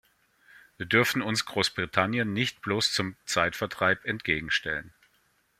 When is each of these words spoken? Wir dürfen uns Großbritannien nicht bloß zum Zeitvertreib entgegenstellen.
Wir 0.77 0.87
dürfen 0.87 1.21
uns 1.21 1.45
Großbritannien 1.45 2.33
nicht 2.33 2.63
bloß 2.63 2.91
zum 2.91 3.17
Zeitvertreib 3.25 4.03
entgegenstellen. 4.03 4.95